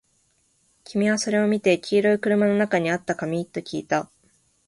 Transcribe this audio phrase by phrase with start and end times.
[0.83, 3.45] 君はそれを見て、黄色い車の中にあった紙？
[3.45, 4.09] ときいた